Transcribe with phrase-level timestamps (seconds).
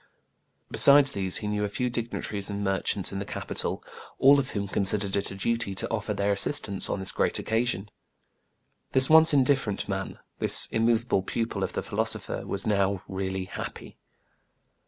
[0.71, 3.83] Besides these he knew a few dignitaries and merchants in the capital,
[4.17, 7.37] all of whom considered it a duty to offer their assist ance on this great
[7.37, 7.87] occasion.
[8.93, 13.99] This once indifferent man, this immovable pupil of the philosopher, was now really happy.